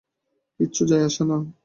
কিচ্ছু 0.59 0.83
যায় 0.85 1.05
আসে 1.05 1.23
না। 1.23 1.37